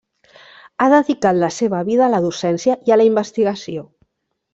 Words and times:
Ha 0.77 0.85
dedicat 0.93 1.37
la 1.43 1.49
seva 1.57 1.81
vida 1.89 2.03
a 2.05 2.11
la 2.13 2.21
docència 2.23 2.77
i 2.89 2.95
a 2.95 2.99
la 3.01 3.07
investigació. 3.11 3.85